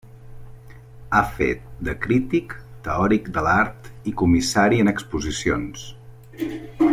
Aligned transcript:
Ha 1.15 1.19
fet 1.35 1.67
de 1.89 1.93
crític, 2.05 2.55
teòric 2.87 3.29
de 3.35 3.43
l'art 3.49 3.91
i 4.13 4.15
comissari 4.23 4.81
en 4.87 4.91
exposicions. 4.95 5.85